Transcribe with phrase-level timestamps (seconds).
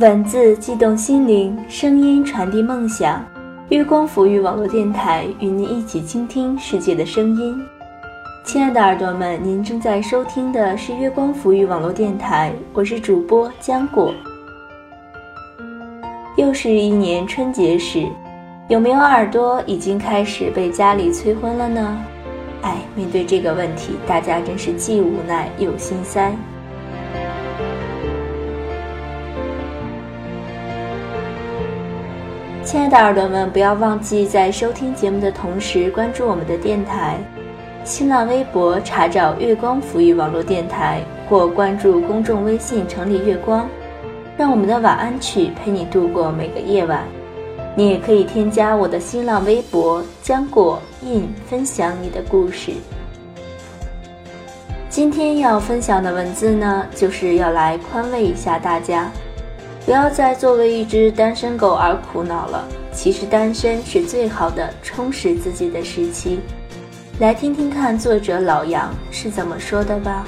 [0.00, 3.22] 文字激动心灵，声音传递梦想。
[3.68, 7.62] 月光抚育网络电台与您一起倾听世界的声音。
[8.42, 14.14] 亲爱的耳朵们，您正在收听的是月光抚育网络电台，我是主播浆果。
[16.34, 18.06] 又是一年春节时，
[18.68, 21.98] 有没有耳朵已经开始被家里催婚了呢？
[22.62, 26.34] 哎，面对这个问题，大家真是既无奈又心塞。
[32.70, 37.18] 亲爱的耳朵们，不要忘记在收听节目的同时关注我们的电台，
[37.82, 43.68] 新浪微博查找“月光抚育网络电台”或关注公众微信“城里月光”，
[44.38, 47.02] 让我们的晚安曲陪你度过每个夜晚。
[47.74, 52.70] 你也可以添加我的新浪微博“浆果印”，分享你的故事。
[54.88, 59.10] 今天要分享的文字呢，就是要来宽慰一下大家。
[59.84, 62.66] 不要再作为一只单身狗而苦恼了。
[62.92, 66.40] 其实单身是最好的充实自己的时期。
[67.18, 70.24] 来听听看作者老杨是怎么说的吧。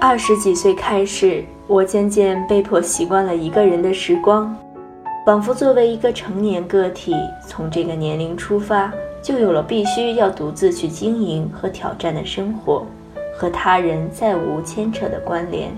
[0.00, 4.56] 二十几岁开始，我渐渐被迫习惯了一个人的时光。
[5.26, 7.12] 仿佛作为一个成年个体，
[7.44, 12.86] 从这个年龄出发，就有了必须要独自去经营和挑战的生活，
[13.36, 15.76] 和他人再无牵扯的关联。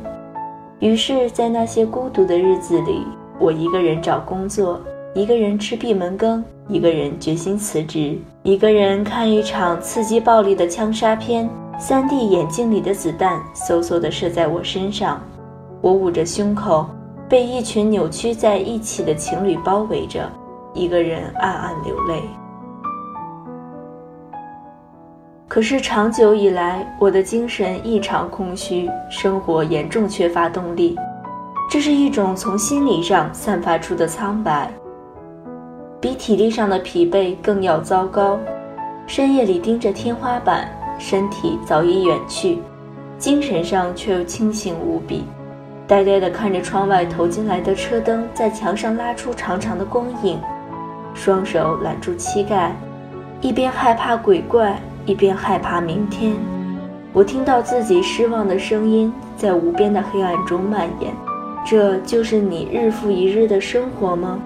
[0.80, 3.06] 于是，在那些孤独的日子里，
[3.38, 4.78] 我一个人找工作，
[5.14, 11.48] 一个人吃闭门羹，一个人决心辞职，一个人看一场刺激暴力的枪杀片。
[11.78, 15.22] 三 D 眼镜里的子弹嗖嗖地射在我身上，
[15.80, 16.84] 我捂着胸口。
[17.28, 20.30] 被一群扭曲在一起的情侣包围着，
[20.72, 22.22] 一个人暗暗流泪。
[25.46, 30.96] 可是长久以来，我的精神异常空虚，生活严重缺乏动力。
[31.70, 34.72] 这是一种从心理上散发出的苍白，
[36.00, 38.38] 比体力上的疲惫更要糟糕。
[39.06, 42.58] 深夜里盯着天花板，身体早已远去，
[43.18, 45.24] 精神上却又清醒无比。
[45.88, 50.38] 呆呆地看着窗外投进来的车灯在墙上拉出长长的光影，
[51.14, 52.76] 双手揽住膝盖，
[53.40, 56.34] 一边害怕鬼怪，一边害怕明天。
[57.10, 61.10] 我听到自己失望的声音在无边的黑暗中蔓延。
[61.64, 64.38] 这就是你日复一日的生活吗？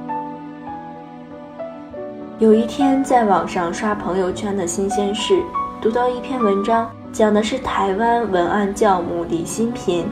[2.39, 5.43] 有一天在网上刷朋友圈的新鲜事，
[5.81, 10.07] 读到一篇文章，讲的是台湾文案教母李新平。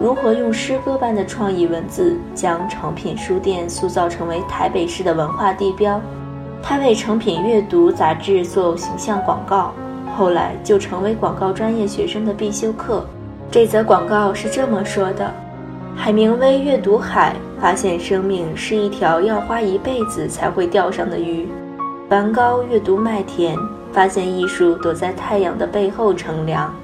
[0.00, 6.00] 如何用诗歌般的创意文字将诚品书店塑造成为台北市的文化地标？
[6.62, 9.74] 他为诚品阅读杂志做形象广告，
[10.16, 13.04] 后来就成为广告专业学生的必修课。
[13.50, 15.30] 这则广告是这么说的：
[15.94, 21.46] 海明威阅读海，发现生命是一条要花一辈子才会钓上的鱼；
[22.08, 23.54] 梵高阅读麦田，
[23.92, 26.74] 发现艺术躲在太阳的背后乘凉。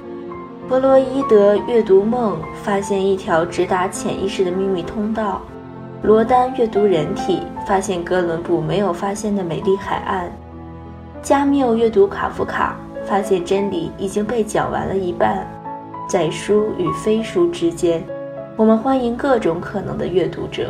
[0.67, 5.39] 弗洛伊德阅读梦，发现一条直达潜意识的秘密通道；
[6.03, 10.27] 罗丹阅读人体，发现哥伦布没有发现的美丽海岸；
[11.21, 12.75] 加缪阅读卡夫卡，
[13.05, 15.47] 发现真理已经被讲完了一半。
[16.05, 18.03] 在书与非书之间，
[18.57, 20.69] 我们欢迎各种可能的阅读者。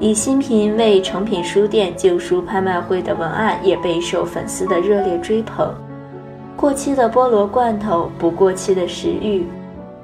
[0.00, 5.74] 以新品为成品书店旧书拍卖会的文案也备受粉丝的热烈追捧。
[6.58, 9.44] 过期的菠萝罐头，不过期的食欲；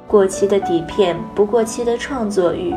[0.07, 2.73] 过期的底片，不过期的创作欲；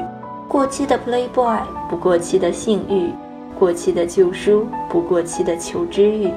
[0.47, 3.11] 过期的 Playboy，不过期的性欲；
[3.59, 6.33] 过期的旧书，不过期的求知欲。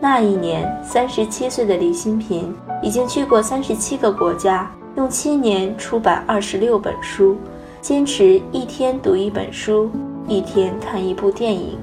[0.00, 7.38] 那一年，三十七岁的李新平已经去过三十七个国家，用七年出版二十六本书，
[7.80, 9.88] 坚持一天读一本书，
[10.28, 11.78] 一天看一部电影。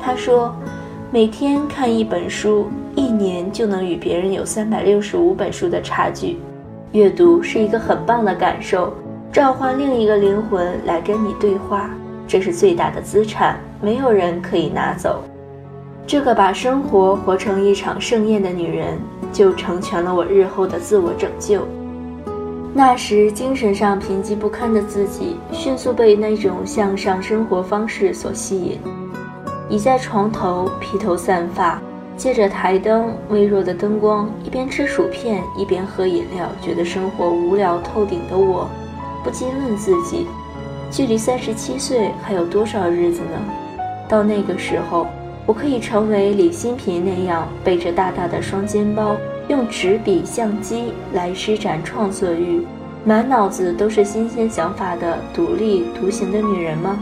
[0.00, 0.56] 他说。
[1.10, 6.38] 每天看一本书，一年就能与别人有三百六十五本书的差距。
[6.92, 8.92] 阅读是一个很棒的感受，
[9.32, 11.90] 召唤另一个灵魂来跟你对话，
[12.28, 15.22] 这是最大的资产，没有人可以拿走。
[16.06, 18.96] 这个把生活活成一场盛宴的女人，
[19.32, 21.66] 就成全了我日后的自我拯救。
[22.72, 28.78] 那时精神上贫瘠不堪的自己，迅速被那种向上生活方式所吸引。
[29.68, 31.80] 倚在床头，披头散发，
[32.16, 38.68] 借着台灯微弱的灯光，一边吃薯片，一边喝饮料，觉得生活无聊透顶的我，
[39.22, 40.26] 不禁问自己：
[40.90, 43.52] 距离三十七岁还有多少日子呢？
[44.08, 45.06] 到那个时候，
[45.44, 49.16] 我可以成为李新平那样背着大大的双肩包，
[49.48, 52.64] 用纸笔、相机来施展创作欲，
[53.04, 56.96] 满脑子都是新鲜想法的独立独行的女人吗？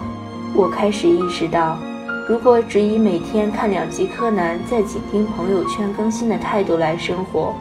[0.56, 1.78] 我开始意识到，
[2.28, 7.52] 如果只以每天看两集柯南，再紧盯朋友圈更新的态度来生活，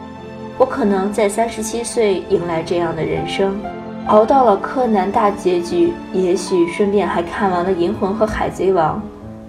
[0.56, 3.60] 我可能在三十七岁迎来这样的人生，
[4.06, 8.98] 熬到了柯南大结局，也许顺便还看完了《银魂》和《海贼王》。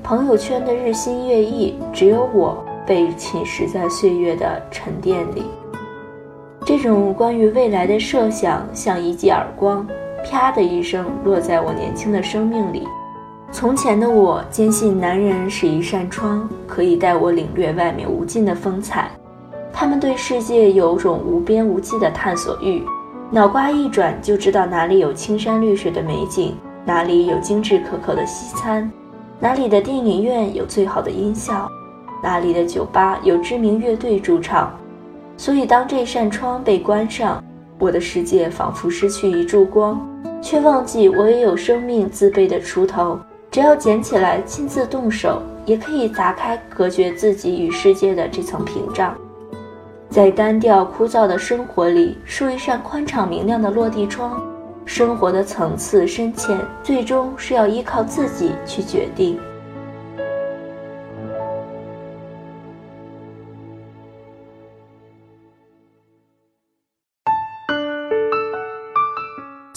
[0.01, 5.43] 朋友圈的日新月异，只有我被侵蚀在岁月的沉淀里。
[6.65, 9.87] 这种关于未来的设想，像一记耳光，
[10.25, 12.87] 啪的一声落在我年轻的生命里。
[13.53, 19.11] 从前的我坚信，男人是一扇窗，可以带我领略外面无尽的风采。
[19.71, 22.81] 他们对世界有种无边无际的探索欲，
[23.29, 28.91] 脑瓜一转就知道哪里有青山绿水的美景，哪里有精致可口的西餐。
[29.39, 31.69] 哪里的电影院有最好的音效？
[32.23, 34.75] 哪里的酒吧有知名乐队驻唱？
[35.37, 37.41] 所以，当这扇窗被关上，
[37.77, 40.01] 我的世界仿佛失去一束光，
[40.41, 43.19] 却忘记我也有生命自备的锄头。
[43.53, 49.15] 只要捡起来，亲自动手，也可以砸开隔绝自己与世界的这层屏障。
[50.09, 54.41] 在单调枯燥的生活里，竖一扇宽敞明亮的落地窗。
[54.85, 59.39] 生活的层次深浅，最终是要依靠自己去决定。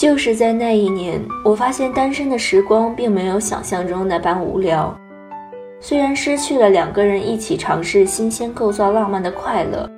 [0.07, 4.97] 就是在那一年，我发现单身的时光并没有想象中那般无聊。
[5.81, 9.91] 虽然失去了两个人一起尝试新鲜构造浪漫的快乐。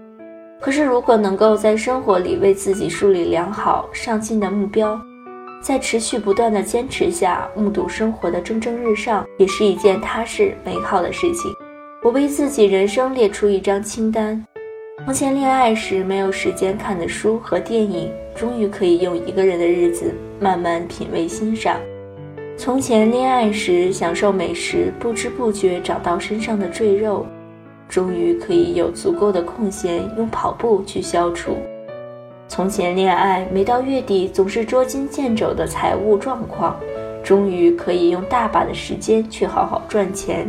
[0.63, 4.99] 可是，如果能够在生活里为自己树立良好、上进的目标，
[5.61, 11.53] 在持续不断的坚持下，目睹生活的蒸蒸日上，也是一件踏实美好的事情。
[12.03, 14.43] 我为自己人生列出一张清单：
[15.05, 21.75] 从前恋爱时没有时间看的书和电影，终于可以用一个人的日子慢慢品味欣赏；
[22.57, 27.27] 从前恋爱时享受美食，不知不觉长到身上的赘肉。
[27.89, 31.57] 终于可以有足够的空闲用跑步去消除。
[32.47, 36.79] 从前恋爱每到月底总是捉襟见肘的财务状况，
[37.25, 40.47] 终于可以用大把的时间去好好赚钱。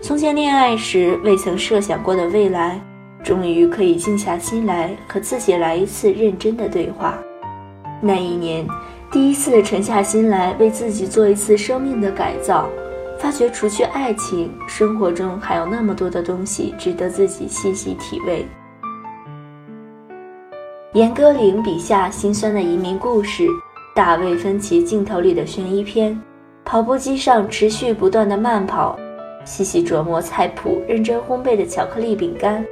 [0.00, 2.80] 从前恋爱时未曾设想过的未来，
[3.22, 7.18] 终于可以静下心来和自己来一次认真的对话。
[8.00, 8.66] 那一年，
[9.10, 12.68] 第一次沉下心来为自己做一次生命的改造。
[13.18, 18.44] 发觉除去爱情，生活中还有那么多的东西值得自己细细体味。
[20.92, 23.46] 严歌苓笔下心酸的移民故事，
[23.94, 26.20] 大卫芬奇镜头里的悬疑片，
[26.64, 28.98] 跑步机上持续不断的慢跑，
[29.44, 32.64] 细细琢磨菜谱，认真烘焙的巧克力饼干，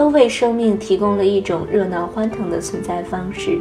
[0.00, 3.60] 都为生命提供了一种热闹欢腾的存在方式。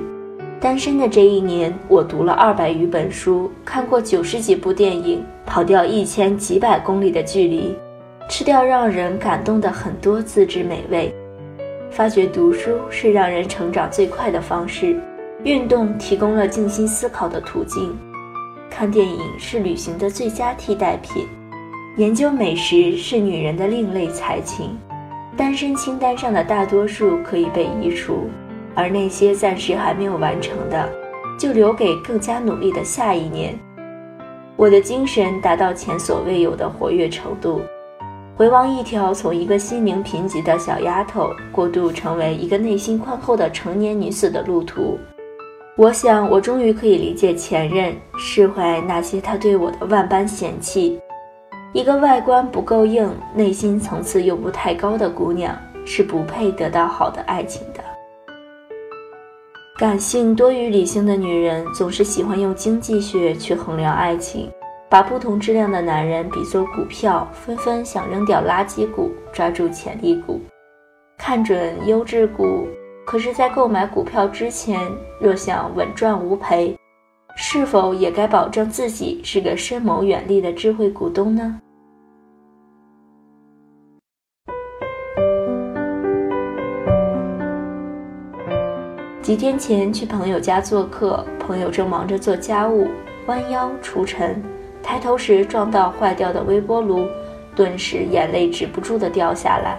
[0.57, 7.75] 单身的这一年，我读了二百余本书，看过九十几部电影，跑掉一千几百公里的距离，
[8.29, 11.13] 吃掉让人感动的很多自制美味，
[11.91, 14.97] 发觉读书是让人成长最快的方式，
[15.43, 17.93] 运动提供了静心思考的途径，
[18.69, 21.27] 看电影是旅行的最佳替代品，
[21.97, 24.69] 研究美食是女人的另类才情，
[25.37, 28.29] 单身清单上的大多数可以被移除。
[28.75, 30.89] 而那些暂时还没有完成的，
[31.37, 33.57] 就留给更加努力的下一年。
[34.55, 37.61] 我的精神达到前所未有的活跃程度，
[38.37, 44.97] 回望一条从一个心灵贫瘠的小丫头过渡成为一个内心宽厚的成年女子的路途。
[45.75, 50.99] 我想，我终于可以理解前任，释怀那些他对我的万般嫌弃。
[51.71, 57.83] 一个外观不够硬、内心层次又不太高的姑娘，是不配得到好的爱情的。
[59.77, 64.51] 感性多于理性的女人总是喜欢用经济学去衡量爱情，
[64.89, 70.41] 把不同质量的男人比作股票，纷纷想扔掉垃圾股，抓住潜力股，
[71.19, 72.67] 看准优质股。
[73.05, 74.79] 可是，在购买股票之前，
[75.19, 76.75] 若想稳赚无赔，
[77.35, 81.59] 是否也该保证自己是个深谋远虑的智慧股东呢？
[89.21, 92.87] 几天前去朋友家做客，朋友正忙着做家务，
[93.27, 94.41] 弯腰除尘，
[94.81, 97.05] 抬头时撞到坏掉的微波炉，
[97.55, 99.77] 顿时眼泪止不住的掉下来。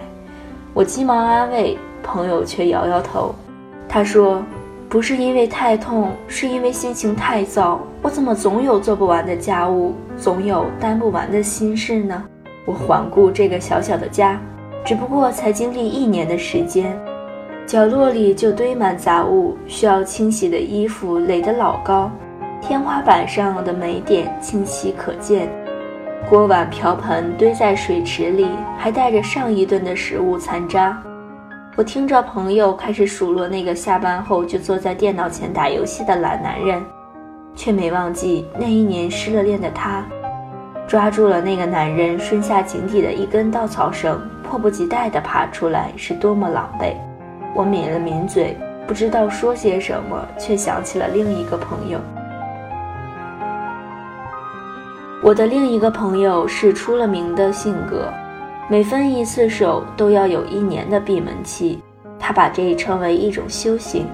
[0.73, 3.35] 我急忙安慰，朋友却摇摇头。
[3.89, 4.41] 他说
[4.91, 7.79] ：“不是因为太痛，是因为心情太糟。
[8.01, 12.21] 我怎么总有做不完的家务，总有担不完的心事呢？”
[12.67, 14.37] 我环顾这个小小的家，
[14.83, 16.93] 只不过才经历一年的时间，
[17.65, 22.11] 角落里就堆满杂物，需要清洗的衣服垒得老高，
[22.61, 25.47] 天花板上的霉点清晰可见，
[26.29, 28.45] 锅碗瓢盆堆在水池里，
[28.77, 31.01] 还带着上一顿的食物残渣。
[31.81, 36.79] 我听着朋友开始数落那个下班后就坐在电脑前打游戏的懒男人，
[37.55, 40.05] 却没忘记那一年失了恋的他。
[40.87, 46.93] 抓住了那个男人顺下井底的一根稻草绳，迫不及待地爬出来，是多么狼狈！
[47.55, 51.99] 我抿了抿嘴，不知道说些什么，却想起了另一个朋友。
[55.23, 58.07] 我的另一个朋友是出了名的性格，
[58.71, 61.77] 每分一次手都要有一年的闭门期，
[62.17, 64.07] 他把这称为一种修行。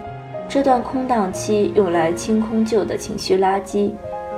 [0.50, 3.92] 这段空档期用来清空旧的情绪垃圾。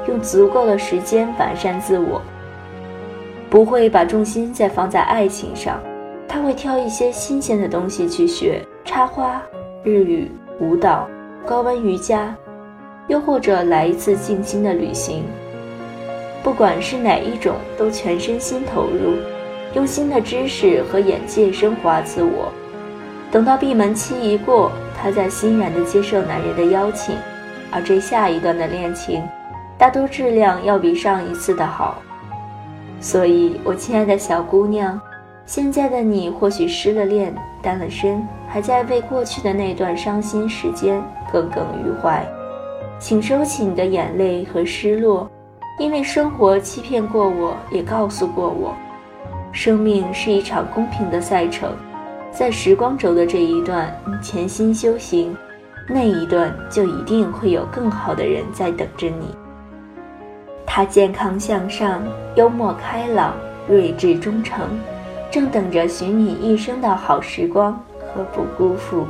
[0.09, 2.21] 用足够的时间完善自我，
[3.49, 5.79] 不会把重心再放在爱情上，
[6.27, 9.41] 他会挑一些新鲜的东西去学，插花、
[9.85, 11.07] 日语、舞蹈、
[11.45, 12.35] 高温瑜伽，
[13.07, 15.23] 又或者来一次静心的旅行。
[16.43, 19.15] 不管是哪一种，都全身心投入，
[19.73, 22.51] 用新的知识和眼界升华自我。
[23.31, 27.15] 等到闭门期一过，他再欣然地接受男人的邀请，
[27.71, 29.23] 而这下一段的恋情。
[29.77, 32.01] 大多质量要比上一次的好，
[32.99, 34.99] 所以，我亲爱的小姑娘，
[35.45, 42.27] 现在的你或许失了恋、单了身，还在为过去的那段伤心时间耿耿于怀，
[42.99, 45.29] 请收起你的眼泪和失落，
[45.79, 48.75] 因为生活欺骗过我，也告诉过我，
[49.51, 51.74] 生命是一场公平的赛程，
[52.32, 55.36] 在时光轴的这一段，潜心修行，
[55.88, 59.36] 那一段就一定会有更好的人在等着你。
[60.65, 62.03] 他健康向上，
[62.36, 63.34] 幽默开朗，
[63.68, 64.68] 睿智忠诚，
[65.32, 67.74] 正等着许你一生的好时光
[68.13, 69.08] 和不辜负。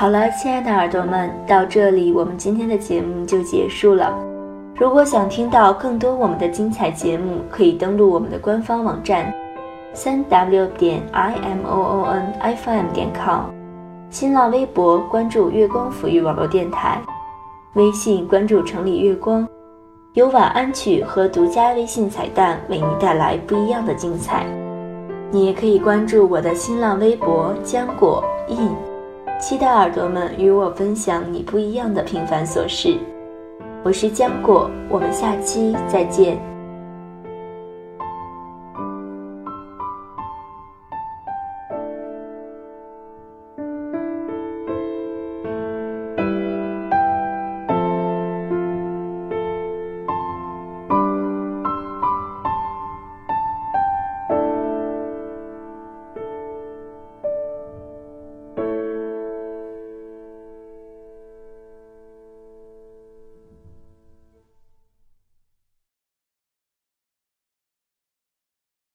[0.00, 4.18] 好了，亲爱的耳朵们，到这里我们今天的节目就结束了。
[4.74, 9.30] 如果想听到更多我们的精彩节目，可以登录我们的官方网站，
[9.92, 13.50] 三 w 点 i m o o n i f m 点 com，
[14.08, 16.98] 新浪微博关注月光抚育网络电台，
[17.74, 19.46] 微信关注城里月光，
[20.14, 24.46] 有晚安曲和独家微信彩蛋为你带来不一样的精彩。
[25.30, 28.70] 你也可以关注我的新浪微博浆果印，
[29.40, 32.98] 期待耳朵们与我分享你不一样的平凡琐事。
[33.82, 36.49] 我是浆果，我们下期再见。